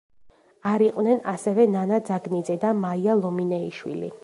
არ 0.69 0.83
იყვნენ 0.85 1.19
ასევე 1.33 1.67
ნანა 1.75 2.01
ძაგნიძე 2.09 2.57
და 2.65 2.73
მაია 2.81 3.21
ლომინეიშვილი. 3.23 4.13